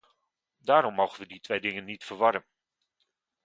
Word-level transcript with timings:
Daarom 0.59 0.93
mogen 0.93 1.19
we 1.19 1.27
die 1.27 1.39
twee 1.39 1.59
dingen 1.59 1.85
niet 1.85 2.03
verwarren. 2.03 2.45